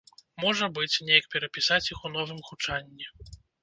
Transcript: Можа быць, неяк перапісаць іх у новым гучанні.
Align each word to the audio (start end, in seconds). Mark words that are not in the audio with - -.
Можа 0.43 0.69
быць, 0.77 1.03
неяк 1.11 1.29
перапісаць 1.35 1.89
іх 1.91 1.99
у 2.09 2.15
новым 2.19 2.45
гучанні. 2.51 3.05